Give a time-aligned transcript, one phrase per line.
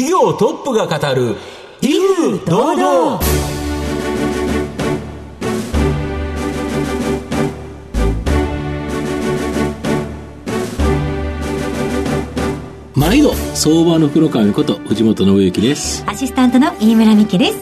[0.00, 1.36] 企業トップが語る
[1.82, 3.20] 威風堂々。
[12.94, 16.02] 毎度相場の黒髪こと藤本信之です。
[16.06, 17.58] アシスタントの飯村美希です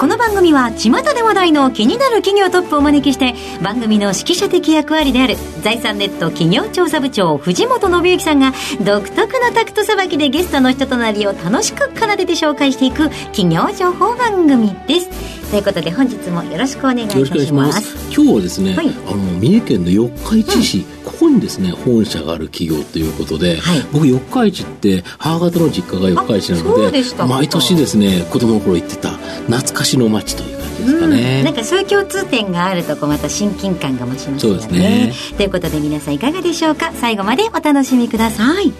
[0.00, 15.50] この番組は巷で話題の気になる企業トップをお招きして番組の指揮者的役割である財産ネット企業調査部長藤本信之さんが独特のタクトさばきでゲストの人となりを楽しく奏でて紹介していく企業情報番組です。
[15.50, 17.94] ということで本日もよろしくお願いいたします。
[18.14, 18.88] 今日はですね、はい。
[18.88, 23.80] あの三重県の四日市市、ここにですね本社がある企業ということで、はい。
[23.92, 34.60] 僕四日市って母方の実家が四日市なので毎年ですね子供の頃行ってた懐かしの街という感じですかね、なんかそういう共通点があるとこうまた親近感が増しますよね。
[34.60, 35.36] そうですね。
[35.36, 36.92] ということで皆さんいかがでしょうか？
[36.94, 38.72] 最後までお楽しみください。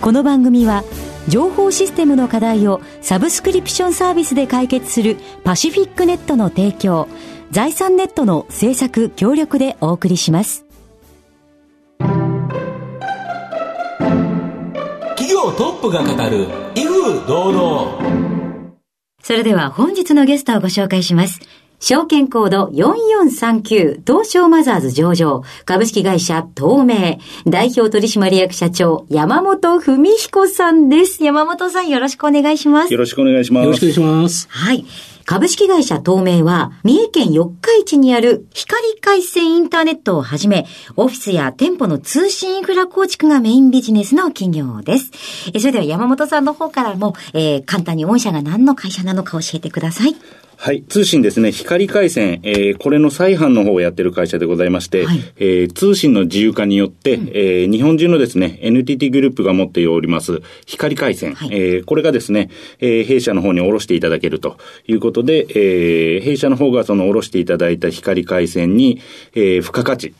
[0.00, 0.84] この番組は
[1.28, 7.08] 情報システムの課題をサブスクリプションサービスで解決するパシフィックネットの提供
[7.50, 10.64] 財産ネットの制作協力でお送りします
[15.42, 18.72] 業トップが語る威風堂々
[19.22, 21.40] それでは本日のゲストをご紹介します。
[21.78, 31.24] 証券コード4439東証マザーズ上場株式会社東明代表取締役社長山本文彦さんです。
[31.24, 32.98] 山本さんよろしくお願いしますよ。
[32.98, 33.64] ろしくお願いします。
[33.64, 34.84] よろしくお願いしますはい。
[35.24, 45.10] 株式会社東名は、三重県四日市にある光回線インターネットをはじめ、オフィスや店舗の通信インフラ構築がメインビジネスの企業です。
[45.54, 50.16] えそれでは山本さんの方からも、えー簡単に御社が何の会社なのか教えてください。
[50.64, 50.84] はい。
[50.84, 55.18] 通信ですね、光回線、えーこれの再販の方をやってる会社でございまして、はい。
[55.34, 61.48] えー通信の自由化によって、えー日本中のですね、NTT グループが持っております光回線、はい。
[61.50, 69.00] えーこれがですね、えー弊社の方に下ろしていただけるということで、えー弊社の方がその下ろしていただいた光回線に、
[69.34, 70.14] えー付加価値、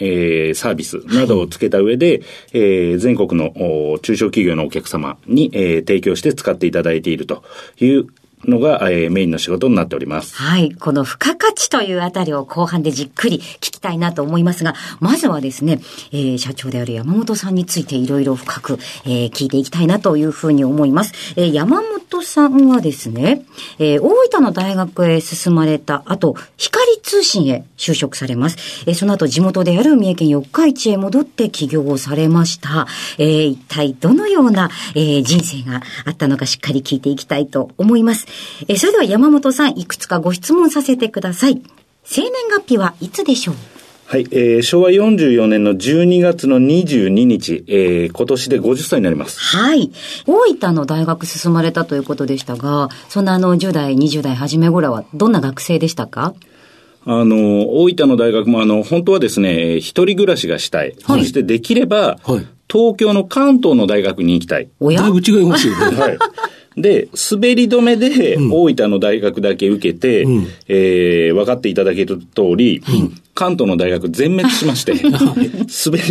[0.00, 2.22] えーサービスなどをつけた上で、
[2.54, 3.52] えー全国の
[3.92, 7.44] お中小企業のお客様に、えー提供して使っていただいていると
[7.78, 8.06] いう
[8.44, 10.34] のが、えーメインの仕事になっております。
[10.36, 10.74] はい。
[10.74, 15.80] この付加価値というあたりを後半でじっくり聞きたいなと思いますが、まずはですね、
[16.12, 21.12] えー社長である山本さんについていろいろ深く、えー聞いていきたいなというふうに思います。
[21.36, 23.46] えー山本さんはですね、
[23.78, 28.56] えー大分の大学へ進まれた後、光通信へ就職されます。
[28.86, 32.86] えーその後地元である三重県四日市へ戻って起業をされました。
[33.18, 38.26] えー一体どのような、えー人生があったのかしっかり聞いていきたいと思います。
[38.68, 41.62] えーそれでは山本さん、いくつかご質問させてください。
[42.04, 43.54] 生年月日はいつでしょう？
[44.12, 49.40] はい、えー昭和44年の12月の22日、えー今年で50歳になります。
[49.40, 49.90] はい。
[50.26, 56.34] 大分の大学進まれたということでしたが、そんなあの10代、20代初め頃はどんな学生でしたか？
[57.06, 60.94] あの、大分の大学も、あの、本当はですね、一人暮らしがしたい。
[61.04, 64.68] はいそしてできれば、はい東京の関東の大学に行きたい。
[64.80, 65.00] おや？
[65.02, 66.18] だいぶ違いますよね はい。
[66.76, 70.46] で、滑り止めで大分の大学だけ受けて、うん。
[70.68, 72.24] えー分かっていただける通
[72.56, 72.82] り、
[73.34, 75.12] 関東の大学全滅しまして、 滑り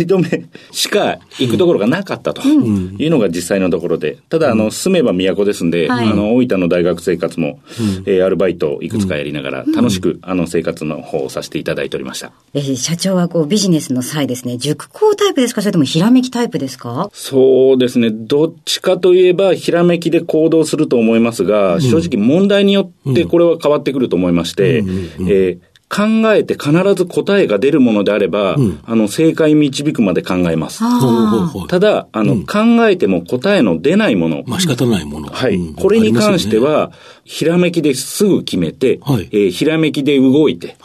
[0.06, 6.06] 止めしか行くところがなかったというのが実際のところで、ただ、あの、住めば都ですんで、はい。
[6.08, 7.60] あの、大分の大学生活も、
[8.06, 12.32] えーアルバイトをいくつかやりながら、楽しく、あの、生活の方をさせていただいておりました。
[12.54, 15.62] えー社長はこうビジネスの際ですね、熟考タイプですか？
[15.62, 17.08] それともひらめきタイプですか？
[17.12, 18.10] そうですね。
[18.12, 30.82] どっちかといえば、ひらめきで行動すると思いますが、正直問題によってこれは変わってくると思いまして、えー考えて必ず答えが出るものであれば、あの、正解導くまで考えます。
[30.82, 35.28] ほうほうほうただ、あの、考えても答えの出ないもの、まあ仕方ないもの。
[35.28, 35.74] はい、うん。
[35.74, 36.92] これに関して、は、
[37.24, 39.28] ひらめきですぐ決めて、はい。
[39.32, 40.76] えーひらめきで動いて、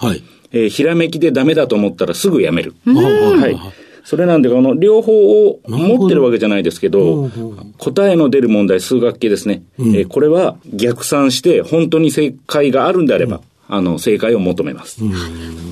[0.51, 2.75] えーひらめきでダメだと思ったらすぐやめる。
[2.85, 3.57] はい。
[4.09, 5.11] それなんで、あの、両方
[5.47, 7.29] を持ってるわけじゃないですけど、
[7.77, 9.63] 答えの出る問題、数学系ですね。
[9.79, 15.01] えーこれは逆算して、本当に正解があるんであれば、あの、正解を求めます。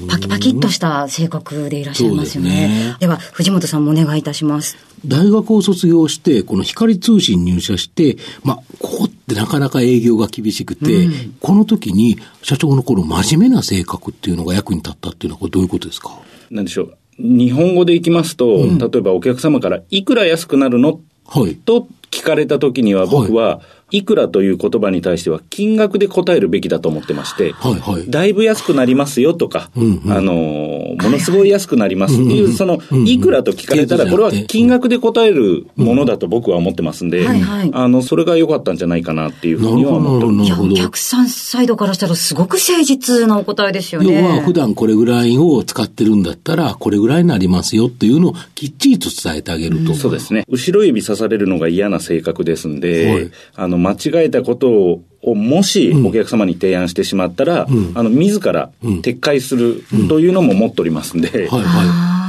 [0.10, 2.50] パキパキっとした性格でいらっしゃいますよね。
[2.50, 4.76] ねでは、藤本さんもお願いいたします。
[5.06, 11.08] 大学を卒業して、この光通信入社して、まあ、ここってなかなか営業が厳しくて、
[11.40, 16.20] この時に社長の頃真面目な性格っていうのが役に立ったっていうのはこれどういうことですか？
[16.52, 16.98] なんでしょう。
[17.18, 21.00] 日本語でいきますと、例えばお客様からいくら安くなるの？
[21.28, 21.56] はい。
[21.56, 23.66] と聞かれた時には僕は、い
[24.04, 28.10] くらという言葉に対しては金額で答えるべきだと思ってまして、はいはい。
[28.10, 40.52] だいぶ安くなりますよとか、うんうんあのー、ものすごい安くなりますっていう、その、いくらと聞かれたら、これは金額で答えるものだと僕は思ってますんで、はいはいあの、それが良かったんじゃないかなっていうふうには思っております。
[40.54, 40.76] おなるほど。
[40.76, 44.22] 客さんサイドからしたらすごく誠実なお答えですよ要ね。
[44.28, 49.94] は普段これぐらいを使ってるんだったら、これぐらいになりますよっていうのをきっちりと伝えてあげると。
[49.94, 50.44] そうですね。
[50.50, 62.16] 後ろ指さされるのが嫌な性格ですんで、はいあの、間違えたことを、もしお客様に提案してしまったら、あの、自ら撤回するというのも持っておりますんで、はいはあ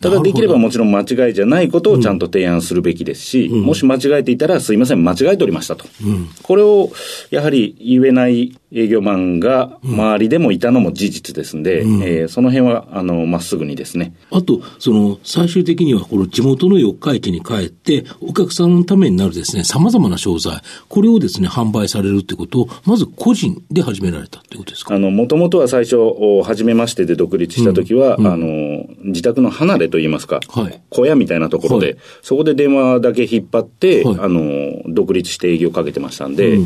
[0.00, 5.86] ただできればもちろん間違いじゃないことをちゃんと提案するべきですし、もし間違えていたらすいません、間違えておりましたと。
[6.42, 6.90] これを
[7.30, 14.36] やはり言えない営業マンが周りでもいたのも事実ですんで、えーその辺は、あの、まっすぐにですね、い。
[14.36, 24.94] あと、その、最終的にはこの地元の四日市に帰って、お客さんのためになるですね、様々な商材、これをですね、販売されるってことを、まず個人で始められたってことですか？
[24.94, 30.80] あの、もともとは最初、お初めましてで独立した時は、あの、自宅の離れといいますか、はい。
[30.90, 31.96] 小屋みたいなところで、はい。
[32.22, 34.16] そこで電話だけ引っ張って、はい。
[34.20, 36.58] あの、独立して営業かけてましたんで、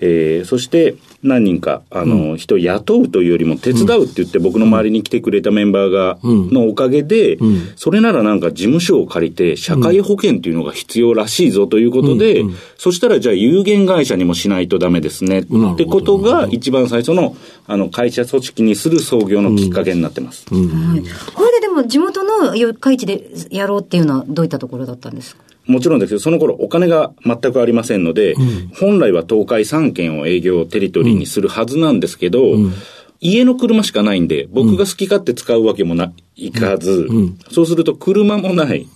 [0.00, 7.38] えーそして何人か、あの、人を雇うというよりも手伝うって言って僕の周りに来てくれたメンバーが、のおかげで、
[7.76, 12.44] それならなんか事務所を借りて、社会保険っていうのが必要らしいぞということで、
[12.78, 17.36] そしたらじゃあ有限会社にもしないとダメですね、ってことが一番最初の、
[17.66, 20.46] あの、会社組織にする創業のきっかけになってます。
[20.50, 20.54] あ。
[20.54, 20.60] は
[20.96, 21.02] い。
[21.34, 25.42] これででも地元の四日市でやろうっていうのはどういったところだったんですか？
[25.66, 28.34] もちろんですけど、その頃お金が全くありませんので、
[28.78, 32.54] 本来は東海3県を営業テリトリーにするはずなんですけど、
[33.20, 37.08] 家の車しかないんで、僕が好き勝手使うわけもないかず、
[37.50, 38.86] そうすると車もない、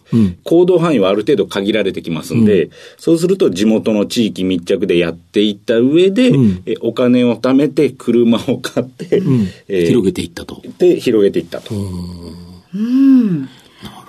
[0.44, 2.68] 行動範囲はある程度限られてきますんで、
[2.98, 6.32] そうすると地元の地域密着でやっていった上で、
[6.66, 9.22] えお金を貯めて車を買って、
[9.68, 10.60] えー広げていったと。
[10.78, 11.74] で広げていったと。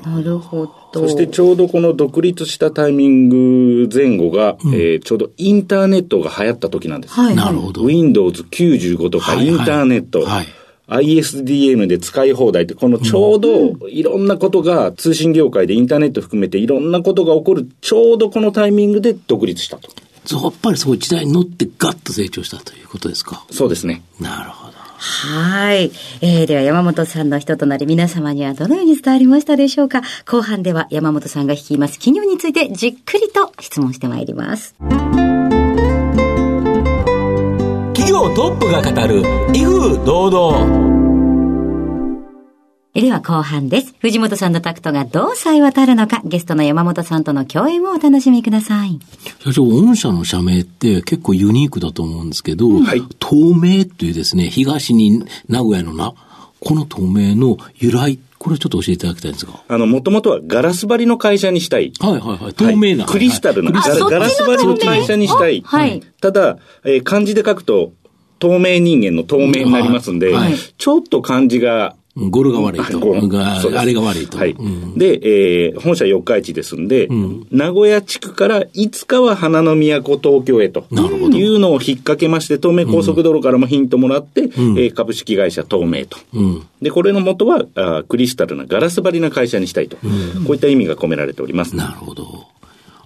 [0.03, 1.01] なるほど。
[1.01, 7.13] そしてちょうどこの独立したタイミング前後が、えーちょうどインターネットが流行った時なんです。
[7.13, 7.35] はい。
[7.35, 7.83] なるほど。
[7.83, 10.45] Windows 95とかはいはいインターネット、はい
[10.89, 19.87] ISDN で使い放題って、このちょうどいろんなことが通信業界でインターネット含めていろんなことが起こる、ちょうどこのタイミングで独立したと。
[20.25, 23.45] そうやっぱりそういう時代に乗ってガッと成長したということですか？
[23.51, 24.01] そうですね。
[24.19, 24.73] なるほど。
[24.99, 25.91] はい。
[26.21, 30.01] えー、では山本さんの人となり皆様にはどのように伝わりましたでしょうか？
[30.25, 34.75] 後半では山本さんが率います企業についてじっくりと質問してまいります。
[37.93, 39.21] 企業トップが語る
[39.53, 40.98] 威風堂々
[42.95, 43.93] えでは後半です。
[43.99, 48.99] 藤本さんのタクトがどうさえ渡るのか、ゲストの山本さんとの共演をお楽しみください。
[49.43, 56.15] 社長、御社の社名って結構ユニークだと思うんですけど、はい東名っていうですね、東に名古屋のな、
[56.59, 59.63] この東名の由来、これちょっと教えていただきたいんですが。
[59.67, 61.93] あの、もともとはガラス張りの会社にしたい。
[61.99, 62.53] はいはいはい。
[62.55, 63.03] 透明な。
[63.03, 65.61] はいクリスタルな、はいガラそっちのガラス張りの会社にしたい。
[65.63, 67.91] あはいただ、えー漢字で書くと、
[68.39, 71.98] 透明人間の透明になりますんで、はいちょっと漢字が、うん
[72.29, 73.79] 語呂が悪いと。
[73.79, 74.37] あれが悪いと。
[74.37, 74.51] はい。
[74.51, 77.07] うんで、えー本社四日市ですんで、
[77.51, 86.17] 名古屋地区からいつかは花の都東京へというのを引っ掛けまして、東名高速道路からもヒントもらって、えー株式会社東名と。
[86.33, 86.61] うん。
[86.81, 89.97] で、これの元はあークリスタルなガラス張りな会社にしたいと。
[89.97, 90.03] こ
[90.49, 91.75] ういった意味が込められております。
[91.75, 92.45] なるほど。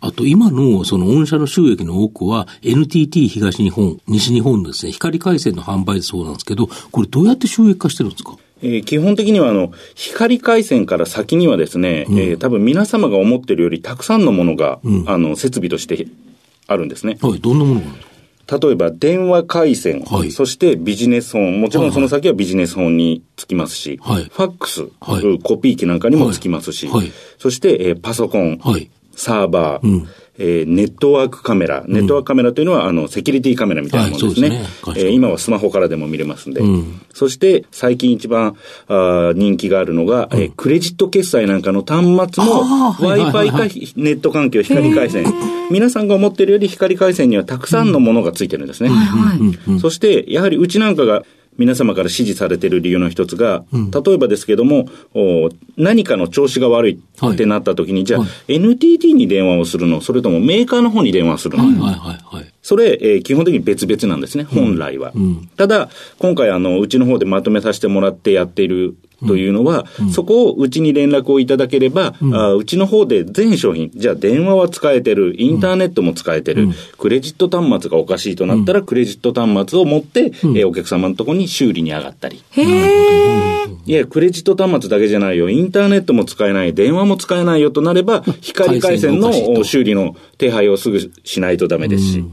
[0.05, 8.35] あと今のその御社の収益の多くは NTT 東日本、西日本のですね、光回線の販売でそうなんですけど、これどうやって収益化してるんですか？
[8.63, 16.07] えー基本的にはあの、光回線から先にはですね、えー多分皆様が思ってるよりたくさんのものが、あの、設備として
[16.67, 17.17] あるんですね。
[17.21, 18.13] はい、どんなものがあるんですか？
[18.59, 20.31] 例えば電話回線、はい。
[20.31, 24.25] そしてビジネス本、もちろんその先はビジネス本につきますし、はい。
[24.25, 25.23] ファックス、はい。
[25.23, 26.89] うんコピー機なんかにもつきますし、
[27.39, 28.89] そして、えーパソコン、はい。
[29.15, 30.07] サーバー、うん
[30.39, 34.49] えーネットワークカメラ、ネットワークカメラというのは、あの、セキュリティカメラみたいなものですね。
[34.49, 36.61] はいすねえー今はスマホからでも見れますんで。
[36.61, 38.55] うんそして、最近一番
[38.87, 43.57] あー人気があるのが、えークレジット決済なんかの端末も、Wi-Fi か
[43.95, 45.25] ネット環境、光回線。
[45.69, 48.89] 皆さんが思ってるより光回線にはたくさんのものがついてるんですね。
[48.89, 49.35] は
[49.75, 49.79] い。
[49.79, 51.23] そして、やはりうちなんかが
[51.57, 56.99] 皆様から支持されている理由の一つが、例えばですけども、お何かの調子が悪い
[57.33, 58.55] ってなった時に、じゃあ、はい。
[58.55, 62.53] NTT に電話をするの、それともメーカーの方に電話するの、はいはいはいはい。
[62.61, 65.13] それ、えー基本的に別々なんですね、本来は。
[65.57, 68.95] ただ、今回、あの、うちの方でまとめさせてもらってやっている
[69.27, 82.41] というのは、そこをうちに連絡をいただければ、うあうちの方で全商品、じゃあ電話は使えてる、インターネットも使えてる、クレジット端末がおかしいとなったら、クレジット端末を持って、えーお客様のところに修理に上がったり。
[83.85, 85.49] いや、クレジット端末だけじゃないよ。
[85.49, 92.23] インターネットも使えない、電話も使えないよとなれば、光回線の修理の手配をすぐしないとダメですし。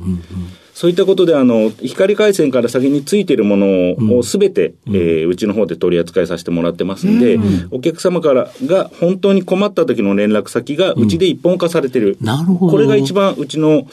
[0.80, 7.38] そういったことで、あの、光回線から先についているものをすべて、えーうちの方で取り扱いさせてもらってますんで、
[7.70, 12.16] お客様からが本当に困った時の連絡先がうちで一本化されてる。
[12.22, 13.86] なるほどこれが一番うちの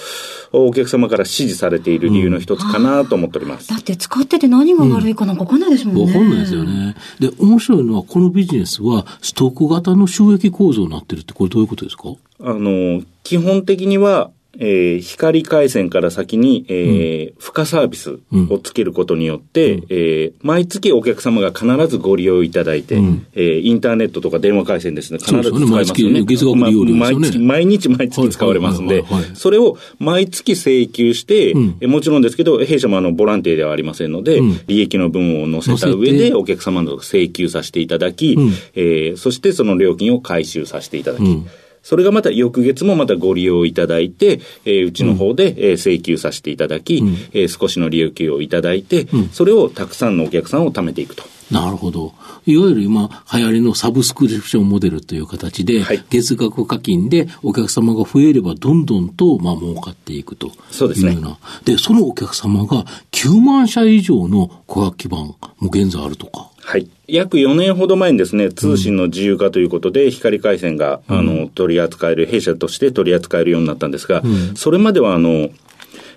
[0.54, 3.68] お客様から支持されている理由の一つかなと思っております。
[3.68, 6.04] だって使ってて何が悪いかなんかわかんないですもんね。
[6.06, 6.96] わかんないですよね。
[7.20, 12.04] で、面白いのは、このビジネスは、ストック型の収益構造になってるって、これどういうことですか？
[12.40, 22.96] あの、基本的には、えー光回線から先に、えー付加サービスをつけることによって、えー毎月お客様が必ずご利用いただいて、
[23.34, 26.22] えーインターネットとか電話回線ですね、必ず使いますよね。
[26.24, 27.40] 月月額利用料ですよね。
[27.40, 31.78] ま毎日毎月使われますんでそれを毎月請求して、ん。
[31.82, 34.60] えーもちろんですけど、弊社もあの、ボランティアではありませんので、うん。
[34.68, 38.52] 利益の分を載せた上で、お客様の請求させていただき、ん。
[38.76, 41.48] えーそしてその料金を回収させていただき、うん
[41.84, 47.04] それがまた翌月もまたご利用いただいて、えーうちの方で、えー請求させていただき、
[47.34, 51.24] えー少しの利益をいただいて、それをたくさんのお客さんを貯めていくと。
[51.52, 52.14] なるほど。
[52.46, 61.38] いわゆる今、流行りのサブスクリプションモデルという形で、はい月額課金でお客様が増えればどんどんと、まあ、儲かっていくというよそうですねうな。
[61.64, 66.52] で、そのお客様が9万社以上の顧客基盤も現在あるとか。
[66.68, 66.90] はい。
[67.08, 74.22] 約4年ほど前にですね、通信の自由化ということで、光回線が、あの、取り扱える、弊社として取り扱えるようになったんですが、
[74.54, 75.50] それまでは、あの、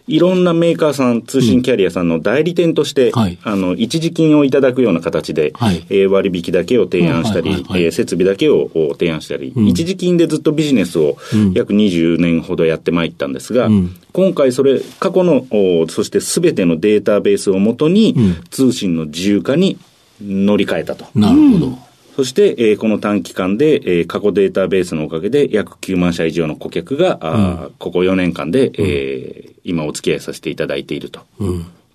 [0.08, 3.38] いろんなメーカーさん、通信キャリアさんの代理店として、はい。
[3.44, 5.86] あの、一時金をいただくような形で、はい。
[5.88, 11.16] えー割引だけを提案したり、はいはいはいえー設備だけをお提案したり、一時金でずっとビジネスを
[11.54, 13.94] 約20年ほどやってまいったんですが、ん。
[14.12, 18.16] 今回それ、過去の、おそしてすべてのデータベースをもとに、
[18.50, 19.78] 通信の自由化に
[20.22, 21.06] 乗り換えたと。
[21.14, 21.78] なるほど。
[22.16, 31.20] そして、えーこの短期間で、えー過去データベースのおかげで約9万社以上の顧客が、あーここ4年間で、えー今お付き合いさせていただいていると、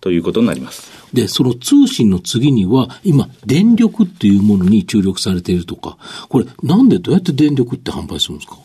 [0.01, 0.91] ということになります。
[1.13, 5.97] で、その通信の次には、今、電力っていうものに注力されているとか、
[6.29, 8.57] これ、なんでどうやって電力って販売するんですか？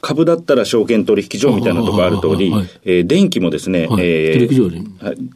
[0.00, 2.52] 株だったら証券取引所みたいなところある通り
[2.84, 4.02] えー電気もですね、はい。
[4.02, 4.48] え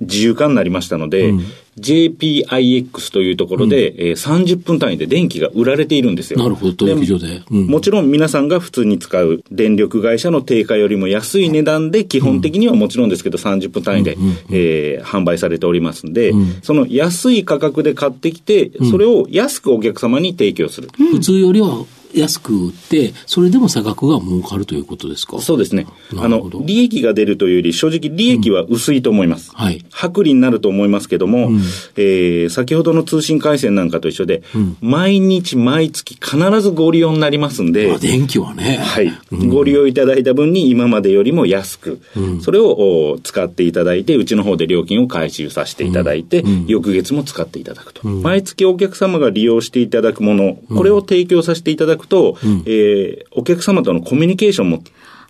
[0.00, 1.32] 自由化になりましたので、
[1.78, 6.38] JPIX というところで、えー30分単位で電気が売られているんですよ。
[6.38, 7.42] なるほど、取引所で。
[7.50, 7.66] うん。
[7.66, 14.16] もちろん皆さんが普通に使う電力会社の定価よりも安い値段で基本的にはもちろんですけど30分単位で、
[14.50, 20.88] えー販売されておりますんで、その安い価格で買ってきて、それを安くお客様に提供する。
[20.96, 25.40] 普通よりは安く売って、それでも差額が儲かるということですか？
[25.40, 25.86] そうですね。
[26.16, 29.50] あの利益が出るというより、正直利益は薄いと思います。
[29.54, 29.84] はい。
[29.92, 31.50] 薄利になると思いますけども、
[31.96, 34.42] えー先ほどの通信回線なんかと一緒で、
[34.80, 38.76] 毎日毎月必ずご利用になりますんで、まあ、電気はね。
[38.76, 39.12] はい。
[39.48, 42.00] ご利用いただいた分に今までよりも安く、
[42.42, 54.82] それをお使っていただいて、うちの方で料金を回収させていただいて、翌月も使っていただくと、毎月お客様が利用していただくもの、これを提供させていただくと、えーお客様とのコミュニケーションも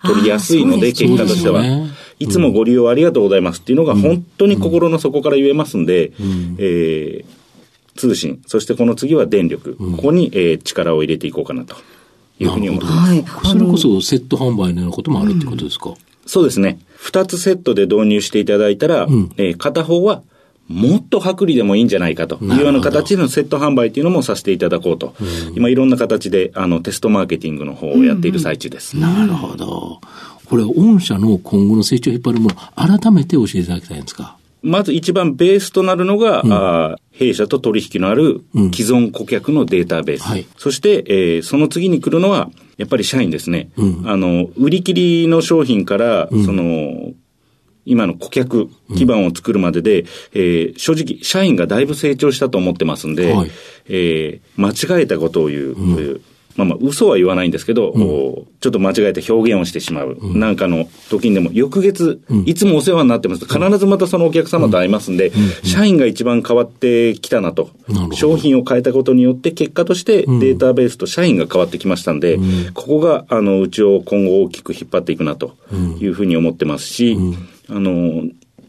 [0.05, 1.63] 取りやすいので、結果としては。
[1.63, 1.91] ね
[2.21, 6.13] いつもご利用ありがとうございますっていうのが本当に心の底から言えますんで、
[6.59, 7.45] えー
[7.97, 11.77] 通信、そしてこの次は電力、ここに、えー力を入れていこうかなと
[12.39, 13.11] いうふうに思ってます。
[13.11, 13.25] はい。
[13.45, 15.95] それこそセット販売のようなこともあるってことですか、
[16.27, 16.79] そうですね。
[16.97, 20.23] 二つセットで導入していただいたら、えー片方は
[20.69, 25.15] もっと薄利でもいいんじゃないかというような形でのセット販売というのもさせていただこうと。
[25.55, 28.97] 今いろんな形であのテストマーケティングの方をやっている最中です。
[28.97, 30.01] なるほど。
[30.47, 34.37] これ、御社の今後の成長を引っ張るもの、改めて教えていただきたいんですか？
[34.63, 38.43] まず一番ベースとなるのが、あー弊社と取引のある
[38.73, 40.23] 既存顧客のデータベース。
[40.23, 43.71] はいそして、えーその次に来るのは、やっぱり社員ですね。
[44.05, 47.13] あの、売り切りの商品から、その、
[47.87, 53.51] 今の顧客基盤を作るまでで、えー正直、社員がだいぶ成長したと思ってますんで、はい。
[53.89, 56.21] えー間違えたことを言う、
[56.57, 60.17] まあまあ、嘘は言わないんですけど、おちょっと間違えた表現をしてしまう。
[60.23, 63.45] なんかの時にでも、翌月、いつもお世話になってます。
[63.47, 65.33] 必ずまたそのお客様と会いますんで、
[65.65, 67.71] 社員が一番変わってきたなと。
[67.89, 72.39] な商品を変えたことによって、結果としてデータベースと社員が変わってきましたんで、
[72.75, 75.57] ここが、あの、うちを今後大きく引っ張っていくなと
[76.01, 77.17] いうふうに思ってますし、
[77.69, 78.25] あの、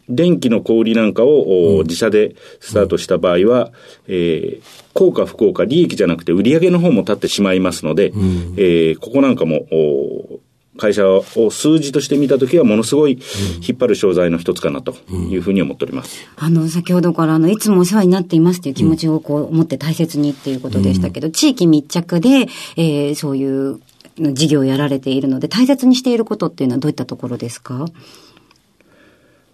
[0.08, 3.72] 電気の小売りなんかを、自社でスタートした場合は、
[4.08, 8.12] えー、効果不効果、利益じゃなくて売上の方も立ってしまいますので、
[8.56, 10.40] えーここなんかも、お
[10.78, 13.18] 会社を数字として見たときはものすごい
[13.66, 14.94] 引っ張る商材の一つかなと
[15.30, 16.18] いうふうに思っております。
[16.36, 22.46] あの、先ほどから、あの、いつもお世話になっていますという気持ちをこう、持って大切にっていうことでしたけど、地域密着で、
[22.76, 23.80] えーそういう
[24.18, 27.86] 事業をやられているので、大切にしていることっていうのはどういったところですか？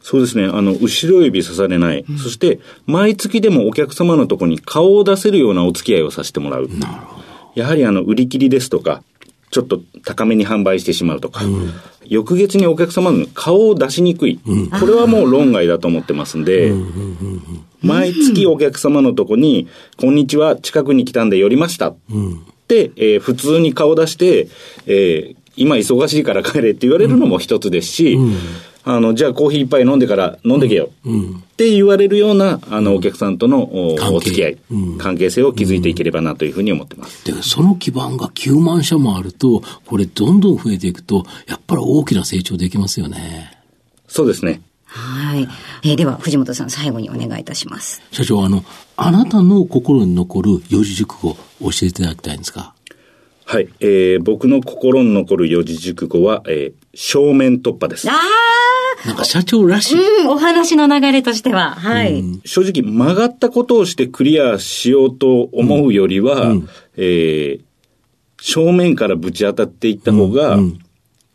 [0.03, 0.45] そうですね。
[0.45, 2.05] あの、後ろ指刺されない。
[2.23, 6.69] そして、毎月でもお客様のところに顔を出せるようなお付き合いをさせてもらう。
[7.55, 9.03] やはりあの、売り切りですとか、
[9.51, 11.43] ちょっと高めに販売してしまうとか、
[12.07, 14.41] 翌月にお客様の顔を出しにくい。
[14.81, 16.73] これはもう論外だと思ってますんで、
[17.83, 19.69] 毎月お客様のとこに、
[19.99, 21.91] こんにちは、近くに来たんで寄りました。
[21.91, 21.95] っ
[22.69, 24.49] て、えー普通に顔出して、
[24.87, 28.17] えー今忙しいから帰れって言われるのも一つですし、
[28.85, 30.91] あの、じゃあコーヒー一杯飲んでから飲んでけよ。
[31.07, 33.63] って言われるような、あの、お客さんとの
[33.93, 34.59] お関係お付き合い、
[34.99, 37.25] 関係性を築いていければなというふうに思ってます。
[37.25, 43.53] で、その基盤が9万社もあると、これどんどん増えていくと、やっぱり大きな成長できますよね。
[44.09, 44.63] そうですね。
[44.85, 45.49] はい。
[45.85, 48.03] えーでは、藤本さん、最後にお願いいたします。
[48.11, 48.63] 社長、あの、
[48.97, 52.75] あなたの心に残る四字熟語、教えていただきたいんですか
[53.53, 53.69] はい。
[53.81, 58.09] えー僕の心に残る四字熟語は、えー正面突破です。
[58.11, 58.15] あ
[59.07, 59.99] なんか社長らしい。
[59.99, 62.23] ーうん、お話の流れとしては、はい。
[62.47, 66.55] 正直曲がったことをしてクリアしようと思うよりは、
[66.97, 67.61] えー
[68.41, 70.59] 正面からぶち当たっていった方が、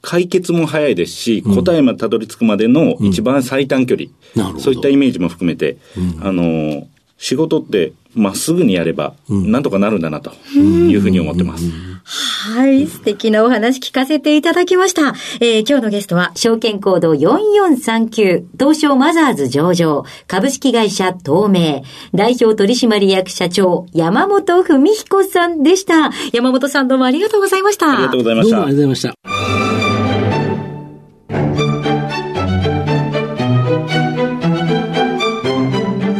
[0.02, 4.60] 解決も早いですし、答えまでたどり着くまでの一番最短距離、なるほど。
[4.60, 5.78] そういったイメージも含めて、
[6.22, 6.86] あのー
[7.20, 11.64] 仕事ってまっすぐにやれば、なんとかなるんだなというふうに思ってます。
[12.10, 12.88] はい。
[12.88, 15.14] 素敵なお話聞かせていただきました。
[15.42, 21.84] えー今日のゲストは、証券コード4439、東証マザーズ上場、株式会社東明、
[22.14, 26.12] 代表取締役社長、山本文彦さんでした。
[26.32, 27.92] 山本さんどうもありがとうございました。
[27.92, 28.78] ありがとうございましたどうもあり。
[28.78, 30.58] がとうございました。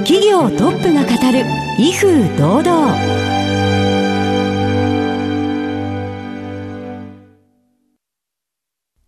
[0.06, 1.46] 企業トップが語る
[1.80, 3.37] 威風堂々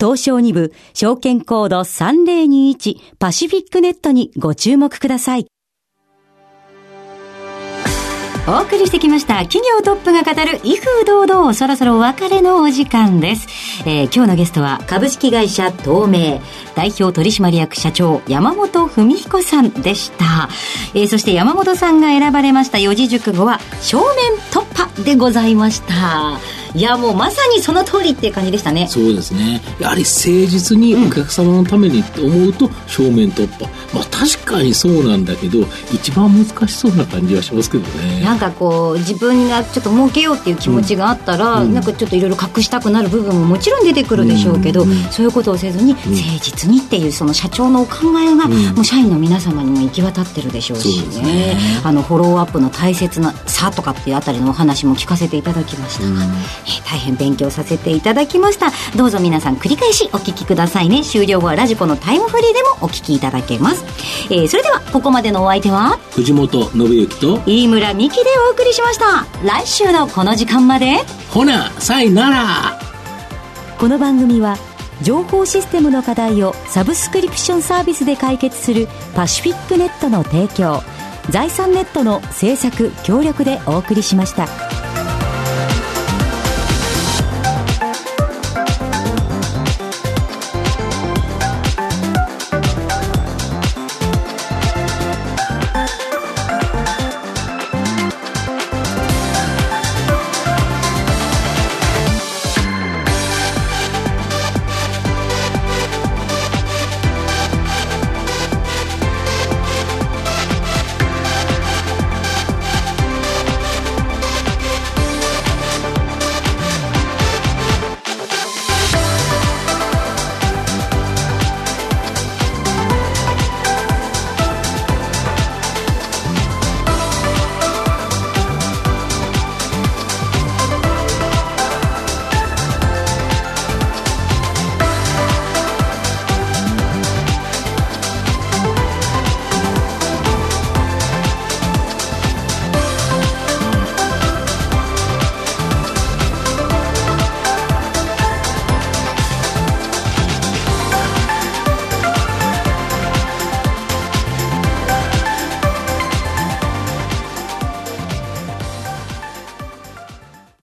[0.00, 5.46] 東証2部証券コード3021パシフィックネットにご注目ください。
[8.48, 13.46] お送りしてきました企業トップが語る威風堂々そろそろお別れのお時間です、
[13.86, 16.40] えー今日のゲストは株式会社東明
[16.74, 20.48] 代表取締役社長山本文彦さんでした、
[20.94, 26.59] えーそして山本さんが選ばれました四字熟語は正面突破でございました。
[26.74, 28.86] いやもうまさにその通りっていう感じでしたね。
[28.88, 29.60] そうですね。
[29.78, 33.68] やはり誠実にお客様のためにって思うと正面突破。
[33.92, 38.20] まあ確かにそうなんだけど、一番難しそうな感じはしますけどね。
[38.22, 51.22] なんかこう自分がちょっと儲けようっていう気持ちがあったら、なんかちょっといろいろ隠したくなる部分ももちろん出てくるでしょうけど、そういうことをせずに誠実にっていうその社長のお考えが、もう社員の皆様にも行き渡ってるでしょうしね。
[51.22, 51.56] ね。
[51.82, 56.04] あのフォローアップの大切な差とかっていうあたりのお話も聞かせていただきました。
[56.04, 56.26] が、
[56.66, 58.72] えー大変勉強させていただきました。
[58.96, 61.02] どうぞ皆さん繰り返しお聞きくださいね。
[61.04, 63.84] 終了後はラジコのタイムフリーでもお聞きいただけます、
[64.30, 69.26] えーそれではここまでのお相手は藤本信之と、飯村美希でお送りしました。
[69.44, 70.98] 来週のこの時間まで。
[71.30, 72.80] ほな、さいなら。
[73.78, 74.58] この番組は
[75.02, 80.82] 情報システムの課題をサブスクリプションサービスで解決するパシフィックネットの提供
[81.30, 84.89] 財産ネットの制作協力でお送りしました。